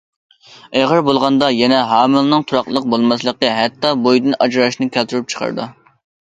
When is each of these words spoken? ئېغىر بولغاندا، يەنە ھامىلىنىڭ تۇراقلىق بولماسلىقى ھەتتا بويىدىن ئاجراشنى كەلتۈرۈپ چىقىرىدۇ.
ئېغىر 0.77 1.01
بولغاندا، 1.09 1.49
يەنە 1.55 1.81
ھامىلىنىڭ 1.91 2.45
تۇراقلىق 2.53 2.87
بولماسلىقى 2.95 3.53
ھەتتا 3.59 3.93
بويىدىن 4.07 4.39
ئاجراشنى 4.47 4.89
كەلتۈرۈپ 4.97 5.31
چىقىرىدۇ. 5.37 5.69